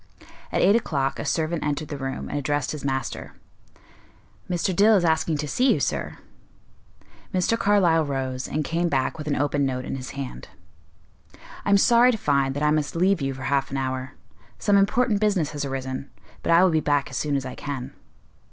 [0.51, 3.33] At eight o'clock a servant entered the room and addressed his master.
[4.49, 4.75] "Mr.
[4.75, 6.17] Dill is asking to see you, sir."
[7.31, 7.55] Mr.
[7.55, 10.47] Carlyle rose, and came back with an open note in his hand.
[11.65, 14.15] "I am sorry to find that I must leave you for half an hour;
[14.57, 16.09] some important business has arisen,
[16.41, 17.93] but I will be back as soon as I can."